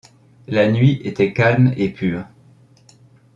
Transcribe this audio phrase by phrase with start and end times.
[0.47, 2.25] La nuit était calme et pure.